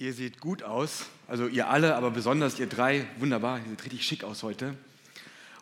[0.00, 4.06] Ihr seht gut aus, also ihr alle, aber besonders ihr drei, wunderbar, ihr seht richtig
[4.06, 4.76] schick aus heute.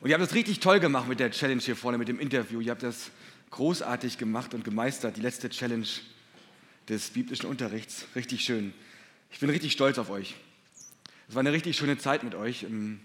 [0.00, 2.60] Und ihr habt das richtig toll gemacht mit der Challenge hier vorne, mit dem Interview.
[2.60, 3.10] Ihr habt das
[3.49, 5.86] großartig gemacht und gemeistert, die letzte Challenge
[6.86, 8.04] des biblischen Unterrichts.
[8.14, 8.75] Richtig schön.
[9.30, 10.34] Ich bin richtig stolz auf euch.
[11.30, 12.64] Es war eine richtig schöne Zeit mit euch.
[12.64, 13.00] Ähm,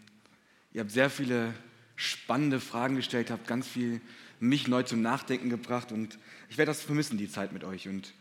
[0.73, 1.53] ihr habt sehr viele
[1.95, 4.01] spannende Fragen gestellt, habt ganz viel
[4.41, 6.19] mich neu zum Nachdenken gebracht und
[6.49, 7.87] ich werde das vermissen, die Zeit mit euch.
[7.87, 8.11] Und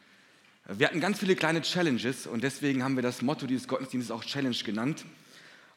[0.68, 4.24] wir hatten ganz viele kleine Challenges und deswegen haben wir das Motto dieses Gottesdienstes auch
[4.24, 5.04] Challenge genannt,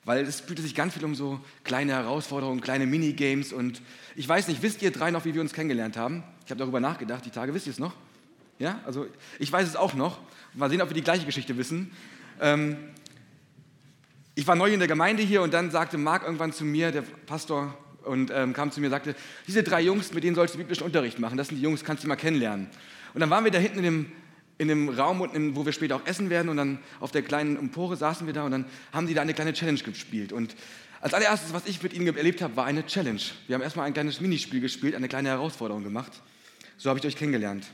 [0.06, 3.82] weil es fühlte sich ganz viel um so kleine Herausforderungen, kleine Minigames und
[4.16, 6.24] ich weiß nicht, wisst ihr drei noch, wie wir uns kennengelernt haben?
[6.46, 7.94] Ich habe darüber nachgedacht, die Tage, wisst ihr es noch?
[8.60, 9.08] Ja, also
[9.40, 10.20] ich weiß es auch noch.
[10.54, 11.92] Mal sehen, ob wir die gleiche Geschichte wissen.
[12.40, 12.78] Ähm,
[14.36, 17.02] ich war neu in der Gemeinde hier und dann sagte Marc irgendwann zu mir, der
[17.02, 19.16] Pastor, und ähm, kam zu mir und sagte,
[19.48, 22.04] diese drei Jungs, mit denen sollst du biblischen Unterricht machen, das sind die Jungs, kannst
[22.04, 22.68] du mal kennenlernen.
[23.14, 24.12] Und dann waren wir da hinten in dem
[24.58, 25.20] in dem Raum,
[25.56, 26.50] wo wir später auch essen werden.
[26.50, 29.34] Und dann auf der kleinen Empore saßen wir da und dann haben die da eine
[29.34, 30.32] kleine Challenge gespielt.
[30.32, 30.56] Und
[31.02, 33.22] als allererstes, was ich mit ihnen erlebt habe, war eine Challenge.
[33.48, 36.12] Wir haben erstmal ein kleines Minispiel gespielt, eine kleine Herausforderung gemacht.
[36.78, 37.68] So habe ich euch kennengelernt.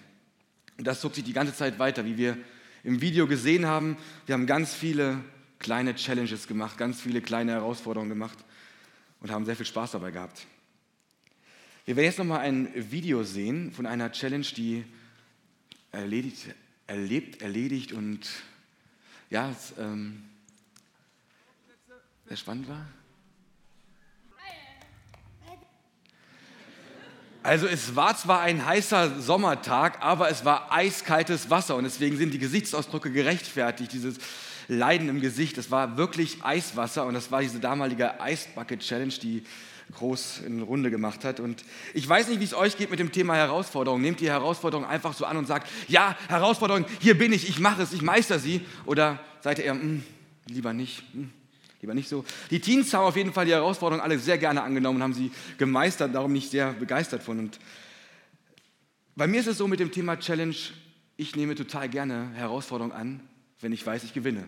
[0.77, 2.37] Und das zog sich die ganze Zeit weiter, wie wir
[2.83, 3.97] im Video gesehen haben.
[4.25, 5.19] Wir haben ganz viele
[5.59, 8.37] kleine Challenges gemacht, ganz viele kleine Herausforderungen gemacht
[9.19, 10.47] und haben sehr viel Spaß dabei gehabt.
[11.85, 14.85] Wir werden jetzt nochmal ein Video sehen von einer Challenge, die
[15.91, 16.47] erledigt,
[16.89, 18.27] erlebt, erledigt und
[19.29, 20.23] ja, es, ähm,
[22.27, 22.85] sehr spannend war.
[27.41, 32.33] Also es war zwar ein heißer Sommertag, aber es war eiskaltes Wasser und deswegen sind
[32.33, 34.17] die Gesichtsausdrücke gerechtfertigt, dieses
[34.67, 35.57] Leiden im Gesicht.
[35.57, 39.43] Es war wirklich Eiswasser und das war diese damalige Eisbucket Challenge, die
[39.93, 41.39] groß in Runde gemacht hat.
[41.39, 44.01] Und ich weiß nicht, wie es euch geht mit dem Thema Herausforderung.
[44.01, 47.81] Nehmt ihr Herausforderung einfach so an und sagt, ja, Herausforderung, hier bin ich, ich mache
[47.81, 48.61] es, ich meister sie.
[48.85, 50.03] Oder seid ihr eher, hm,
[50.47, 51.31] lieber nicht, hm,
[51.81, 52.23] lieber nicht so.
[52.51, 55.31] Die Teens haben auf jeden Fall die Herausforderung alle sehr gerne angenommen und haben sie
[55.57, 57.39] gemeistert, darum nicht sehr begeistert von.
[57.39, 57.59] Und
[59.15, 60.55] bei mir ist es so mit dem Thema Challenge,
[61.17, 63.19] ich nehme total gerne Herausforderungen an,
[63.59, 64.47] wenn ich weiß, ich gewinne.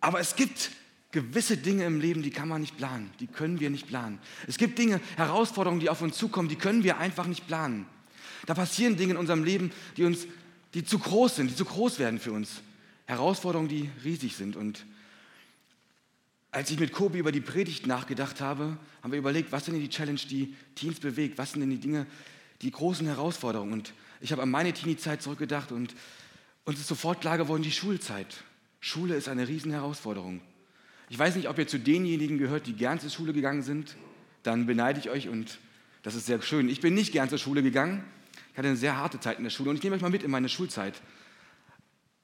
[0.00, 0.70] Aber es gibt
[1.12, 4.18] gewisse Dinge im Leben, die kann man nicht planen, die können wir nicht planen.
[4.48, 7.86] Es gibt Dinge, Herausforderungen, die auf uns zukommen, die können wir einfach nicht planen.
[8.46, 10.26] Da passieren Dinge in unserem Leben, die uns,
[10.74, 12.62] die zu groß sind, die zu groß werden für uns.
[13.06, 14.56] Herausforderungen, die riesig sind.
[14.56, 14.86] Und
[16.50, 19.82] als ich mit Kobi über die Predigt nachgedacht habe, haben wir überlegt, was sind denn
[19.82, 21.36] die Challenge, die Teens bewegt?
[21.38, 22.06] Was sind denn die Dinge,
[22.62, 23.74] die großen Herausforderungen?
[23.74, 25.94] Und ich habe an meine Teenie-Zeit zurückgedacht und
[26.64, 28.44] uns ist sofort klar geworden, die Schulzeit.
[28.80, 30.40] Schule ist eine riesen Herausforderung.
[31.12, 33.96] Ich weiß nicht, ob ihr zu denjenigen gehört, die gern zur Schule gegangen sind.
[34.44, 35.58] Dann beneide ich euch und
[36.02, 36.70] das ist sehr schön.
[36.70, 38.02] Ich bin nicht gern zur Schule gegangen.
[38.50, 40.22] Ich hatte eine sehr harte Zeit in der Schule und ich nehme euch mal mit
[40.22, 41.02] in meine Schulzeit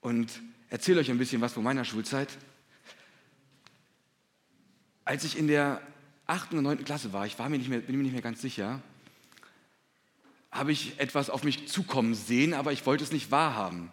[0.00, 0.41] und
[0.71, 2.31] erzähle euch ein bisschen was von meiner Schulzeit.
[5.05, 5.82] Als ich in der
[6.26, 6.55] 8.
[6.55, 6.82] und 9.
[6.82, 8.81] Klasse war, ich war mir nicht mehr, bin mir nicht mehr ganz sicher,
[10.50, 13.91] habe ich etwas auf mich zukommen sehen, aber ich wollte es nicht wahrhaben.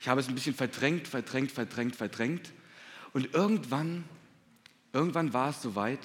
[0.00, 2.52] Ich habe es ein bisschen verdrängt, verdrängt, verdrängt, verdrängt.
[3.12, 4.04] Und irgendwann
[4.98, 6.00] Irgendwann war es soweit,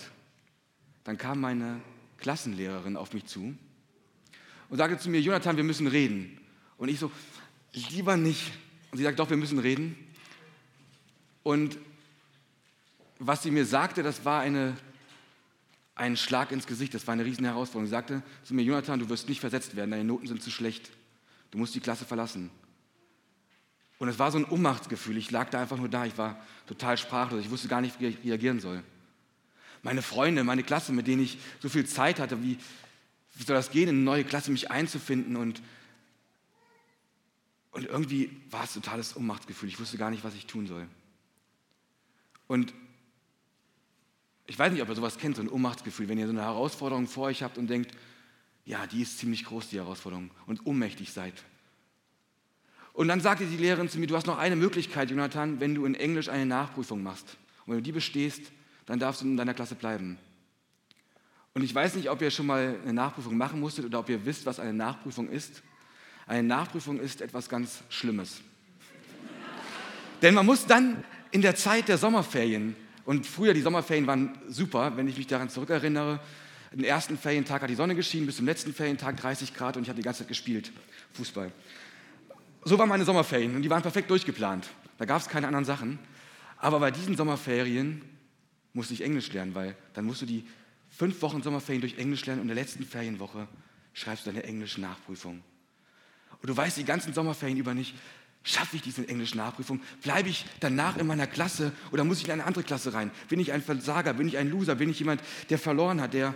[1.04, 1.82] dann kam meine
[2.18, 3.56] Klassenlehrerin auf mich zu
[4.70, 6.40] und sagte zu mir, Jonathan, wir müssen reden.
[6.78, 7.10] Und ich so,
[7.72, 8.52] lieber nicht.
[8.92, 9.98] Und sie sagt, doch, wir müssen reden.
[11.42, 11.80] Und
[13.18, 14.78] was sie mir sagte, das war eine,
[15.96, 17.88] ein Schlag ins Gesicht, das war eine riesen Herausforderung.
[17.88, 20.92] Sie sagte zu mir, Jonathan, du wirst nicht versetzt werden, deine Noten sind zu schlecht.
[21.50, 22.52] Du musst die Klasse verlassen.
[24.04, 25.16] Und es war so ein Ohnmachtsgefühl.
[25.16, 26.06] Ich lag da einfach nur da.
[26.06, 26.38] Ich war
[26.68, 27.40] total sprachlos.
[27.40, 28.84] Ich wusste gar nicht, wie ich reagieren soll.
[29.82, 32.58] Meine Freunde, meine Klasse, mit denen ich so viel Zeit hatte, wie,
[33.36, 35.38] wie soll das gehen, in eine neue Klasse mich einzufinden?
[35.38, 35.62] Und,
[37.72, 39.70] und irgendwie war es ein totales Ohnmachtsgefühl.
[39.70, 40.86] Ich wusste gar nicht, was ich tun soll.
[42.48, 42.74] Und
[44.48, 47.08] ich weiß nicht, ob ihr sowas kennt, so ein Ohnmachtsgefühl, wenn ihr so eine Herausforderung
[47.08, 47.96] vor euch habt und denkt,
[48.66, 51.42] ja, die ist ziemlich groß, die Herausforderung, und ohnmächtig seid.
[52.94, 55.86] Und dann sagte die Lehrerin zu mir, du hast noch eine Möglichkeit, Jonathan, wenn du
[55.86, 57.38] in Englisch eine Nachprüfung machst.
[57.66, 58.52] Und wenn du die bestehst,
[58.86, 60.18] dann darfst du in deiner Klasse bleiben.
[61.56, 64.26] Und ich weiß nicht, ob ihr schon mal eine Nachprüfung machen musstet oder ob ihr
[64.26, 65.64] wisst, was eine Nachprüfung ist.
[66.28, 68.42] Eine Nachprüfung ist etwas ganz Schlimmes.
[70.22, 72.76] Denn man muss dann in der Zeit der Sommerferien,
[73.06, 76.22] und früher die Sommerferien waren super, wenn ich mich daran zurückerinnere,
[76.72, 79.90] den ersten Ferientag hat die Sonne geschienen, bis zum letzten Ferientag 30 Grad und ich
[79.90, 80.72] habe die ganze Zeit gespielt,
[81.14, 81.52] Fußball.
[82.66, 84.70] So waren meine Sommerferien und die waren perfekt durchgeplant.
[84.98, 86.00] Da gab es keine anderen Sachen.
[86.58, 88.02] Aber bei diesen Sommerferien
[88.74, 90.46] musste ich Englisch lernen, weil dann musst du die
[90.90, 93.48] fünf Wochen Sommerferien durch Englisch lernen und in der letzten Ferienwoche
[93.94, 95.44] schreibst du deine englische Nachprüfung.
[96.42, 97.96] Und du weißt die ganzen Sommerferien über nicht,
[98.46, 99.80] Schaffe ich diese englische Nachprüfung?
[100.02, 103.10] Bleibe ich danach in meiner Klasse oder muss ich in eine andere Klasse rein?
[103.30, 104.14] Bin ich ein Versager?
[104.14, 104.76] Bin ich ein Loser?
[104.76, 106.36] Bin ich jemand, der verloren hat, der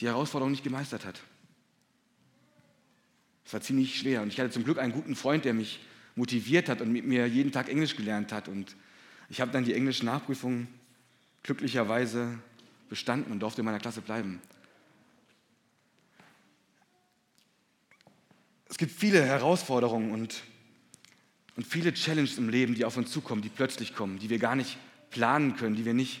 [0.00, 1.22] die Herausforderung nicht gemeistert hat?
[3.48, 5.80] Es war ziemlich schwer und ich hatte zum Glück einen guten Freund, der mich
[6.16, 8.46] motiviert hat und mit mir jeden Tag Englisch gelernt hat.
[8.46, 8.76] Und
[9.30, 10.68] ich habe dann die englische Nachprüfung
[11.44, 12.38] glücklicherweise
[12.90, 14.42] bestanden und durfte in meiner Klasse bleiben.
[18.68, 20.42] Es gibt viele Herausforderungen und,
[21.56, 24.56] und viele Challenges im Leben, die auf uns zukommen, die plötzlich kommen, die wir gar
[24.56, 24.76] nicht
[25.08, 26.20] planen können, die wir nicht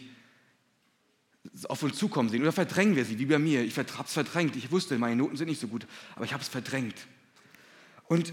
[1.64, 2.40] auf uns zukommen sehen.
[2.40, 3.64] Oder verdrängen wir sie, wie bei mir.
[3.64, 4.56] Ich habe es verdrängt.
[4.56, 5.86] Ich wusste, meine Noten sind nicht so gut,
[6.16, 6.96] aber ich habe es verdrängt.
[8.08, 8.32] Und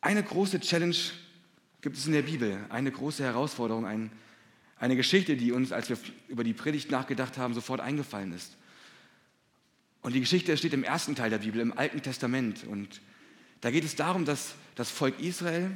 [0.00, 0.96] eine große Challenge
[1.80, 4.10] gibt es in der Bibel, eine große Herausforderung, ein,
[4.78, 5.96] eine Geschichte, die uns, als wir
[6.28, 8.56] über die Predigt nachgedacht haben, sofort eingefallen ist.
[10.02, 12.64] Und die Geschichte steht im ersten Teil der Bibel, im Alten Testament.
[12.64, 13.00] Und
[13.60, 15.70] da geht es darum, dass das Volk Israel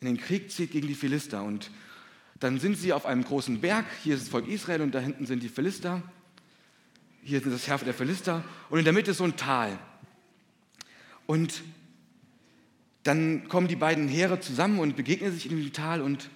[0.00, 1.42] in den Krieg zieht gegen die Philister.
[1.42, 1.70] Und
[2.38, 3.86] dann sind sie auf einem großen Berg.
[4.04, 6.02] Hier ist das Volk Israel und da hinten sind die Philister.
[7.22, 8.44] Hier sind das Herr der Philister.
[8.70, 9.76] Und in der Mitte ist so ein Tal.
[11.26, 11.64] Und
[13.06, 16.02] dann kommen die beiden Heere zusammen und begegnen sich in dem Tal.
[16.02, 16.28] Und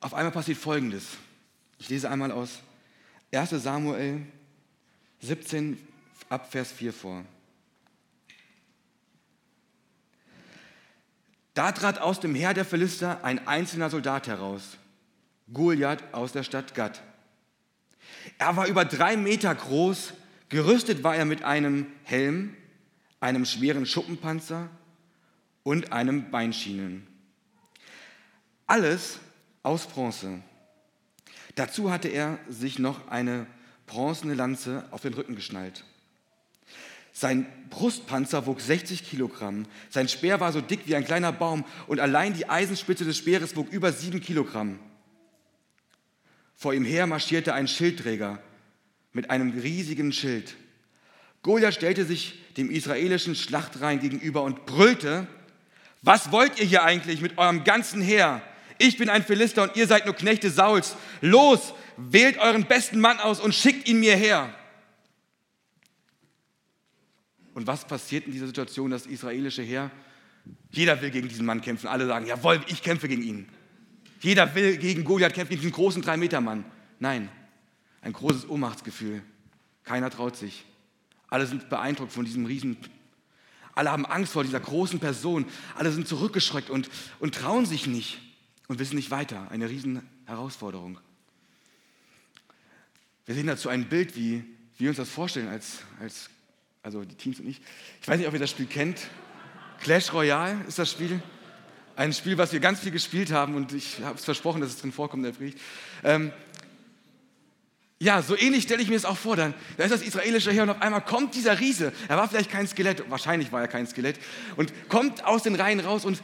[0.00, 1.16] auf einmal passiert Folgendes.
[1.78, 2.60] Ich lese einmal aus
[3.32, 4.20] 1 Samuel
[5.20, 5.78] 17
[6.28, 7.24] ab Vers 4 vor.
[11.54, 14.76] Da trat aus dem Heer der Philister ein einzelner Soldat heraus,
[15.52, 17.02] Goliath aus der Stadt Gad.
[18.38, 20.12] Er war über drei Meter groß,
[20.48, 22.54] gerüstet war er mit einem Helm,
[23.18, 24.68] einem schweren Schuppenpanzer
[25.62, 27.06] und einem Beinschienen.
[28.66, 29.18] Alles
[29.62, 30.40] aus Bronze.
[31.54, 33.46] Dazu hatte er sich noch eine
[33.86, 35.84] bronzene Lanze auf den Rücken geschnallt.
[37.12, 39.66] Sein Brustpanzer wog 60 Kilogramm.
[39.90, 43.56] Sein Speer war so dick wie ein kleiner Baum und allein die Eisenspitze des Speeres
[43.56, 44.78] wog über sieben Kilogramm.
[46.54, 48.40] Vor ihm her marschierte ein Schildträger
[49.12, 50.56] mit einem riesigen Schild.
[51.42, 55.26] Goliath stellte sich dem israelischen Schlachtreihen gegenüber und brüllte,
[56.02, 58.42] was wollt ihr hier eigentlich mit eurem ganzen Heer?
[58.78, 60.96] Ich bin ein Philister und ihr seid nur Knechte Sauls.
[61.20, 64.54] Los, wählt euren besten Mann aus und schickt ihn mir her.
[67.52, 69.90] Und was passiert in dieser Situation, das israelische Heer?
[70.70, 71.88] Jeder will gegen diesen Mann kämpfen.
[71.88, 73.48] Alle sagen, jawohl, ich kämpfe gegen ihn.
[74.20, 76.64] Jeder will gegen Goliath kämpfen, gegen diesen großen Drei-Meter-Mann.
[76.98, 77.28] Nein,
[78.02, 79.22] ein großes Ohnmachtsgefühl.
[79.84, 80.64] Keiner traut sich.
[81.28, 82.78] Alle sind beeindruckt von diesem Riesen.
[83.80, 85.46] Alle haben Angst vor dieser großen Person.
[85.74, 88.18] Alle sind zurückgeschreckt und, und trauen sich nicht
[88.68, 89.50] und wissen nicht weiter.
[89.50, 91.00] Eine riesen Herausforderung.
[93.24, 94.44] Wir sehen dazu ein Bild, wie
[94.76, 96.28] wir uns das vorstellen als, als
[96.82, 97.62] also die Teams und ich.
[98.02, 99.00] Ich weiß nicht, ob ihr das Spiel kennt.
[99.80, 101.22] Clash Royale ist das Spiel.
[101.96, 104.76] Ein Spiel, was wir ganz viel gespielt haben und ich habe es versprochen, dass es
[104.76, 105.58] drin vorkommt der Predigt.
[106.04, 106.32] Ähm,
[108.02, 109.36] ja, so ähnlich stelle ich mir es auch vor.
[109.36, 111.92] Dann, da ist das israelische Heer und auf einmal kommt dieser Riese.
[112.08, 114.18] Er war vielleicht kein Skelett, wahrscheinlich war er kein Skelett,
[114.56, 116.22] und kommt aus den Reihen raus und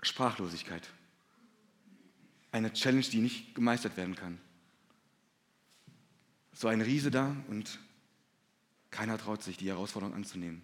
[0.00, 0.88] Sprachlosigkeit.
[2.50, 4.38] Eine Challenge, die nicht gemeistert werden kann.
[6.54, 7.78] So ein Riese da und
[8.90, 10.62] keiner traut sich, die Herausforderung anzunehmen.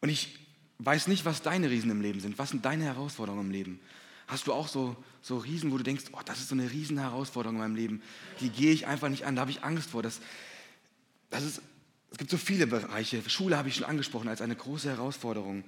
[0.00, 0.36] Und ich
[0.78, 2.38] weiß nicht, was deine Riesen im Leben sind.
[2.38, 3.80] Was sind deine Herausforderungen im Leben?
[4.30, 7.56] Hast du auch so, so Riesen, wo du denkst, oh, das ist so eine Riesenherausforderung
[7.56, 8.02] in meinem Leben.
[8.38, 10.04] Die gehe ich einfach nicht an, da habe ich Angst vor.
[10.04, 10.20] Das,
[11.30, 11.62] das ist,
[12.12, 13.28] es gibt so viele Bereiche.
[13.28, 15.64] Schule habe ich schon angesprochen als eine große Herausforderung.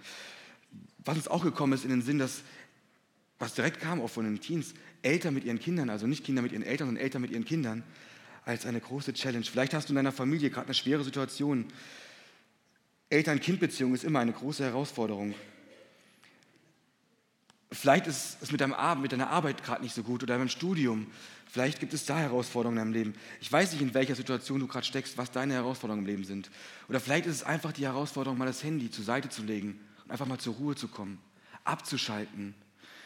[1.04, 2.42] Was uns auch gekommen ist in den Sinn, dass,
[3.40, 6.52] was direkt kam auch von den Teens, Eltern mit ihren Kindern, also nicht Kinder mit
[6.52, 7.83] ihren Eltern, sondern Eltern mit ihren Kindern,
[8.45, 9.45] als eine große Challenge.
[9.45, 11.66] Vielleicht hast du in deiner Familie gerade eine schwere Situation.
[13.11, 15.35] Eltern-Kind-Beziehung ist immer eine große Herausforderung.
[17.73, 20.49] Vielleicht ist es mit, deinem Abend, mit deiner Arbeit gerade nicht so gut oder beim
[20.49, 21.07] Studium.
[21.50, 23.14] Vielleicht gibt es da Herausforderungen in deinem Leben.
[23.41, 26.50] Ich weiß nicht, in welcher Situation du gerade steckst, was deine Herausforderungen im Leben sind.
[26.88, 30.11] Oder vielleicht ist es einfach die Herausforderung, mal das Handy zur Seite zu legen und
[30.11, 31.19] einfach mal zur Ruhe zu kommen,
[31.64, 32.55] abzuschalten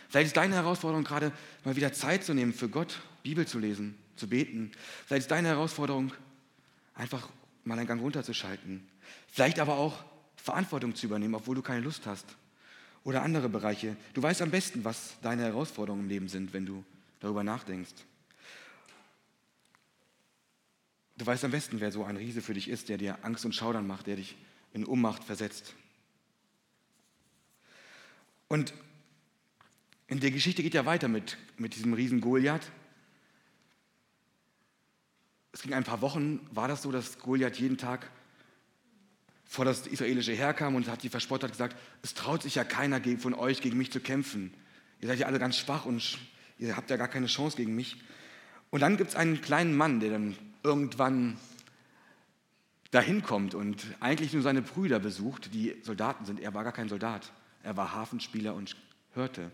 [0.09, 1.33] Vielleicht ist deine Herausforderung gerade
[1.65, 4.71] mal wieder Zeit zu nehmen für Gott, Bibel zu lesen, zu beten.
[5.07, 6.13] Vielleicht ist deine Herausforderung
[6.95, 7.29] einfach
[7.65, 8.87] mal einen Gang runterzuschalten.
[9.29, 10.05] Vielleicht aber auch
[10.37, 12.25] Verantwortung zu übernehmen, obwohl du keine Lust hast.
[13.07, 13.97] Oder andere Bereiche.
[14.15, 16.85] Du weißt am besten, was deine Herausforderungen im Leben sind, wenn du
[17.21, 17.95] darüber nachdenkst.
[21.17, 23.55] Du weißt am besten, wer so ein Riese für dich ist, der dir Angst und
[23.55, 24.35] Schaudern macht, der dich
[24.73, 25.75] in Ohnmacht versetzt.
[28.49, 28.75] Und
[30.09, 32.73] in der Geschichte geht ja weiter mit, mit diesem Riesen Goliath.
[35.53, 38.11] es ging ein paar Wochen, war das so, dass Goliath jeden Tag
[39.47, 43.01] vor das israelische Heer kam und hat die verspottet gesagt, es traut sich ja keiner
[43.19, 44.53] von euch gegen mich zu kämpfen.
[45.01, 46.19] Ihr seid ja alle ganz schwach und
[46.59, 47.97] ihr habt ja gar keine Chance gegen mich.
[48.71, 51.37] Und dann gibt es einen kleinen Mann, der dann irgendwann
[52.91, 56.41] dahin kommt und eigentlich nur seine Brüder besucht, die Soldaten sind.
[56.41, 57.31] Er war gar kein Soldat.
[57.63, 58.77] Er war Hafenspieler und
[59.15, 59.51] hörte.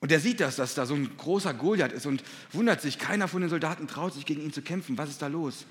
[0.00, 3.26] Und er sieht das, dass da so ein großer Goliath ist und wundert sich, keiner
[3.26, 4.98] von den Soldaten traut sich gegen ihn zu kämpfen.
[4.98, 5.64] Was ist da los?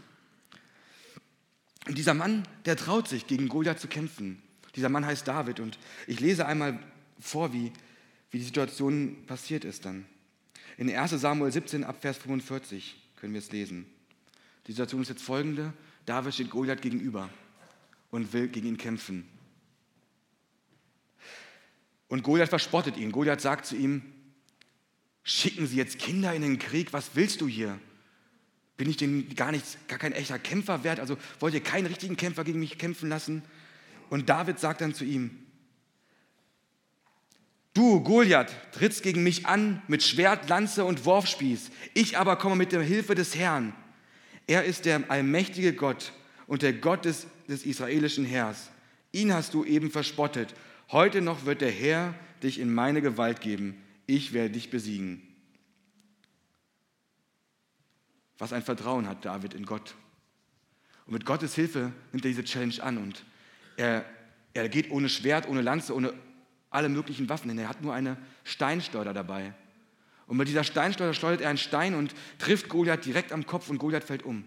[1.87, 4.41] Und dieser Mann, der traut sich, gegen Goliath zu kämpfen.
[4.75, 6.79] Dieser Mann heißt David und ich lese einmal
[7.19, 7.71] vor, wie,
[8.31, 10.05] wie die Situation passiert ist dann.
[10.77, 13.85] In 1 Samuel 17 ab Vers 45 können wir es lesen.
[14.65, 15.73] Die Situation ist jetzt folgende.
[16.05, 17.29] David steht Goliath gegenüber
[18.11, 19.27] und will gegen ihn kämpfen.
[22.07, 23.11] Und Goliath verspottet ihn.
[23.11, 24.01] Goliath sagt zu ihm,
[25.23, 27.79] schicken Sie jetzt Kinder in den Krieg, was willst du hier?
[28.77, 30.99] Bin ich denn gar, nicht, gar kein echter Kämpfer wert?
[30.99, 33.43] Also wollt ihr keinen richtigen Kämpfer gegen mich kämpfen lassen?
[34.09, 35.43] Und David sagt dann zu ihm,
[37.73, 41.71] Du, Goliath, trittst gegen mich an mit Schwert, Lanze und Wurfspieß.
[41.95, 43.73] Ich aber komme mit der Hilfe des Herrn.
[44.45, 46.13] Er ist der allmächtige Gott
[46.45, 48.69] und der Gott des, des israelischen Heers.
[49.11, 50.53] Ihn hast du eben verspottet.
[50.91, 52.13] Heute noch wird der Herr
[52.43, 53.81] dich in meine Gewalt geben.
[54.05, 55.32] Ich werde dich besiegen.
[58.43, 59.95] Was ein Vertrauen hat David in Gott.
[61.05, 63.23] Und mit Gottes Hilfe nimmt er diese Challenge an und
[63.77, 64.03] er,
[64.53, 66.13] er geht ohne Schwert, ohne Lanze, ohne
[66.69, 67.57] alle möglichen Waffen hin.
[67.57, 69.53] Er hat nur eine Steinschleuder dabei.
[70.27, 73.77] Und mit dieser Steinschleuder schleudert er einen Stein und trifft Goliath direkt am Kopf und
[73.77, 74.43] Goliath fällt um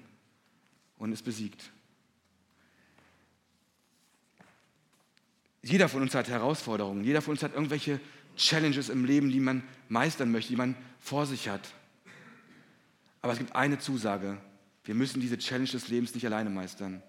[0.98, 1.70] und ist besiegt.
[5.62, 7.98] Jeder von uns hat Herausforderungen, jeder von uns hat irgendwelche
[8.36, 11.72] Challenges im Leben, die man meistern möchte, die man vor sich hat.
[13.26, 14.38] Aber es gibt eine Zusage,
[14.84, 17.02] wir müssen diese Challenge des Lebens nicht alleine meistern.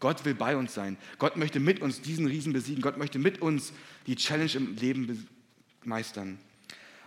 [0.00, 0.96] Gott will bei uns sein.
[1.20, 2.82] Gott möchte mit uns diesen Riesen besiegen.
[2.82, 3.72] Gott möchte mit uns
[4.08, 5.28] die Challenge im Leben
[5.84, 6.40] meistern.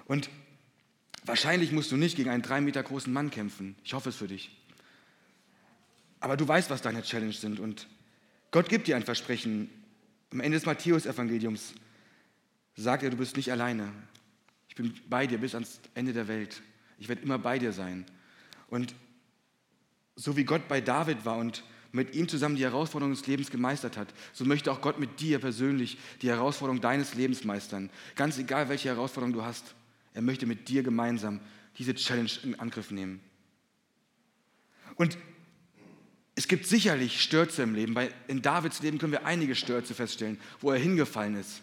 [0.06, 0.30] Und
[1.26, 3.76] wahrscheinlich musst du nicht gegen einen drei Meter großen Mann kämpfen.
[3.84, 4.58] Ich hoffe es für dich.
[6.22, 7.60] Aber du weißt, was deine Challenge sind.
[7.60, 7.90] Und
[8.52, 9.70] Gott gibt dir ein Versprechen.
[10.32, 11.74] Am Ende des Matthäus-Evangeliums
[12.78, 13.92] sagt er, du bist nicht alleine.
[14.70, 16.62] Ich bin bei dir bis ans Ende der Welt.
[16.98, 18.06] Ich werde immer bei dir sein.
[18.68, 18.94] Und
[20.16, 23.98] so wie Gott bei David war und mit ihm zusammen die Herausforderungen des Lebens gemeistert
[23.98, 27.90] hat, so möchte auch Gott mit dir persönlich die Herausforderung deines Lebens meistern.
[28.16, 29.76] Ganz egal, welche Herausforderung du hast,
[30.14, 31.40] er möchte mit dir gemeinsam
[31.78, 33.22] diese Challenge in Angriff nehmen.
[34.96, 35.18] Und
[36.36, 40.40] es gibt sicherlich Stürze im Leben, weil in Davids Leben können wir einige Stürze feststellen,
[40.60, 41.62] wo er hingefallen ist.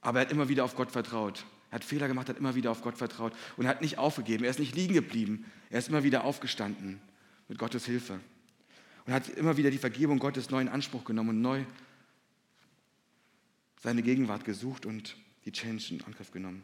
[0.00, 1.44] Aber er hat immer wieder auf Gott vertraut.
[1.72, 4.44] Er hat Fehler gemacht, hat immer wieder auf Gott vertraut und hat nicht aufgegeben.
[4.44, 5.46] Er ist nicht liegen geblieben.
[5.70, 7.00] Er ist immer wieder aufgestanden
[7.48, 8.20] mit Gottes Hilfe.
[9.06, 11.64] Und hat immer wieder die Vergebung Gottes neu in Anspruch genommen und neu
[13.80, 16.62] seine Gegenwart gesucht und die Change in Angriff genommen.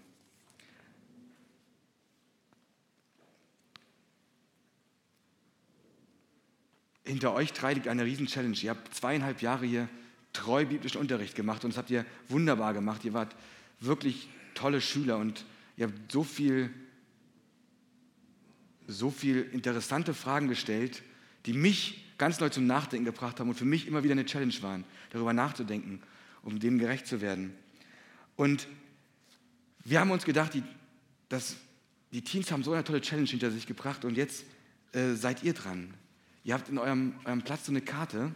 [7.03, 8.59] Hinter euch drei liegt eine Riesen-Challenge.
[8.61, 9.89] Ihr habt zweieinhalb Jahre hier
[10.35, 13.07] treu biblischen Unterricht gemacht und das habt ihr wunderbar gemacht.
[13.07, 13.35] Ihr wart
[13.81, 15.45] wirklich tolle Schüler und
[15.77, 16.71] ihr habt so viel
[18.89, 21.03] so viele interessante Fragen gestellt,
[21.47, 24.55] die mich ganz neu zum Nachdenken gebracht haben und für mich immer wieder eine Challenge
[24.63, 26.03] waren, darüber nachzudenken,
[26.43, 27.55] um dem gerecht zu werden.
[28.35, 28.67] Und
[29.85, 30.63] wir haben uns gedacht, die,
[31.29, 31.57] dass
[32.13, 34.45] die Teens haben so eine tolle Challenge hinter sich gebracht und jetzt
[34.93, 35.93] äh, seid ihr dran.
[36.45, 38.33] Ihr habt in eurem, eurem Platz so eine Karte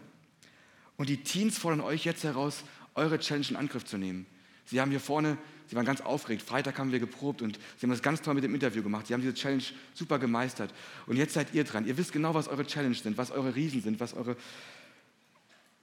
[0.97, 2.63] und die Teens fordern euch jetzt heraus,
[2.95, 4.27] eure Challenge in Angriff zu nehmen.
[4.67, 5.39] Sie haben hier vorne
[5.73, 6.43] Sie waren ganz aufgeregt.
[6.43, 9.07] Freitag haben wir geprobt und Sie haben das ganz toll mit dem Interview gemacht.
[9.07, 9.63] Sie haben diese Challenge
[9.95, 10.71] super gemeistert.
[11.07, 11.87] Und jetzt seid ihr dran.
[11.87, 14.37] Ihr wisst genau, was eure Challenge sind, was eure Riesen sind, was eure,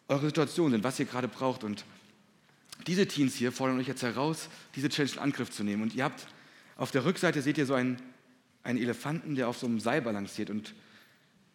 [0.08, 1.64] eure Situationen sind, was ihr gerade braucht.
[1.64, 1.86] Und
[2.86, 5.82] diese Teams hier fordern euch jetzt heraus, diese Challenge in Angriff zu nehmen.
[5.82, 6.28] Und ihr habt
[6.78, 7.98] auf der Rückseite seht ihr so einen,
[8.62, 10.52] einen Elefanten, der auf so einem Seil balanciert.
[10.52, 10.76] Und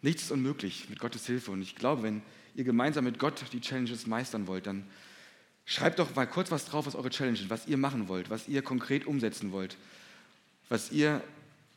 [0.03, 1.53] nichts ist unmöglich mit Gottes Hilfe.
[1.53, 2.21] Und ich glaube, wenn
[2.57, 4.85] ihr gemeinsam mit Gott die Challenges meistern wollt, dann
[5.67, 8.49] Schreibt doch mal kurz was drauf, was eure Challenge ist, was ihr machen wollt, was
[8.49, 9.77] ihr konkret umsetzen wollt,
[10.69, 11.23] was ihr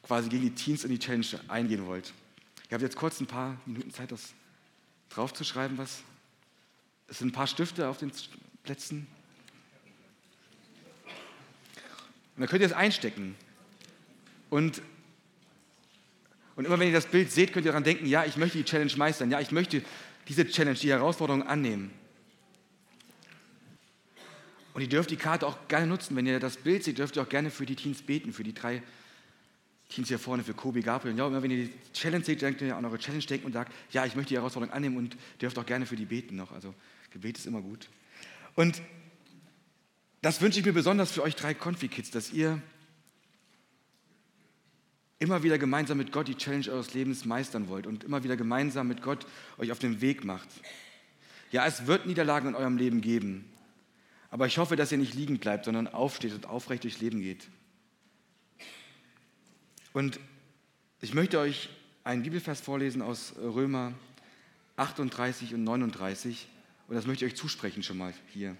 [0.03, 2.13] quasi gegen die Teens in die Challenge eingehen wollt.
[2.69, 4.33] Ihr habt jetzt kurz ein paar Minuten Zeit, das
[5.09, 6.01] draufzuschreiben, was.
[7.07, 8.11] Es sind ein paar Stifte auf den
[8.63, 9.07] Plätzen.
[12.35, 13.35] Und dann könnt ihr es einstecken.
[14.49, 14.81] Und,
[16.57, 18.65] und immer wenn ihr das Bild seht, könnt ihr daran denken, ja, ich möchte die
[18.65, 19.81] Challenge meistern, ja, ich möchte
[20.27, 21.91] diese Challenge, die Herausforderung annehmen.
[24.77, 26.15] Und ihr dürft die Karte auch gerne nutzen.
[26.15, 28.53] Wenn ihr das Bild seht, dürft ihr auch gerne für die Teens beten, für die
[28.53, 28.83] drei
[29.89, 31.13] Teams hier vorne für Kobi, Gabriel.
[31.13, 33.53] Und ja, immer wenn ihr die Challenge seht, denkt ihr an eure Challenge denkt und
[33.53, 36.51] sagt, ja, ich möchte die Herausforderung annehmen und dürft auch gerne für die beten noch.
[36.51, 36.75] Also
[37.09, 37.89] Gebet ist immer gut.
[38.53, 38.79] Und
[40.21, 42.61] das wünsche ich mir besonders für euch drei Konfi-Kids, dass ihr
[45.17, 48.87] immer wieder gemeinsam mit Gott die Challenge eures Lebens meistern wollt und immer wieder gemeinsam
[48.87, 49.25] mit Gott
[49.57, 50.49] euch auf den Weg macht.
[51.51, 53.45] Ja, es wird Niederlagen in eurem Leben geben,
[54.29, 57.47] aber ich hoffe, dass ihr nicht liegen bleibt, sondern aufsteht und aufrecht durchs Leben geht.
[59.93, 60.19] Und
[61.01, 61.69] ich möchte euch
[62.03, 63.93] einen Bibelvers vorlesen aus Römer
[64.75, 66.47] 38 und 39
[66.87, 68.55] und das möchte ich euch zusprechen schon mal hier.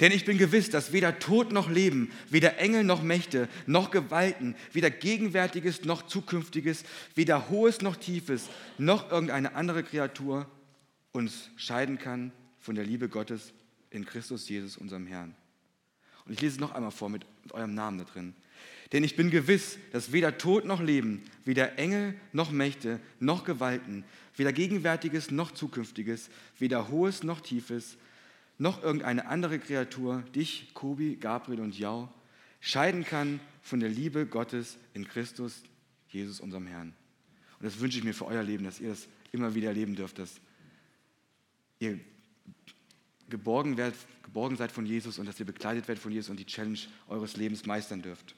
[0.00, 4.56] Denn ich bin gewiss, dass weder Tod noch Leben, weder Engel noch Mächte, noch Gewalten,
[4.72, 6.84] weder Gegenwärtiges noch Zukünftiges,
[7.14, 10.46] weder Hohes noch Tiefes, noch irgendeine andere Kreatur
[11.12, 13.52] uns scheiden kann von der Liebe Gottes
[13.90, 15.34] in Christus Jesus, unserem Herrn.
[16.24, 18.34] Und ich lese es noch einmal vor mit, mit eurem Namen da drin.
[18.92, 24.04] Denn ich bin gewiss, dass weder Tod noch Leben, weder Engel noch Mächte, noch Gewalten,
[24.36, 26.28] weder Gegenwärtiges noch Zukünftiges,
[26.58, 27.96] weder Hohes noch Tiefes,
[28.58, 32.12] noch irgendeine andere Kreatur, dich, Kobi, Gabriel und Jau,
[32.60, 35.62] scheiden kann von der Liebe Gottes in Christus,
[36.08, 36.94] Jesus, unserem Herrn.
[37.58, 40.18] Und das wünsche ich mir für euer Leben, dass ihr das immer wieder erleben dürft,
[40.18, 40.40] dass
[41.78, 42.00] ihr
[43.30, 46.46] geborgen, werdet, geborgen seid von Jesus und dass ihr bekleidet werdet von Jesus und die
[46.46, 48.34] Challenge eures Lebens meistern dürft.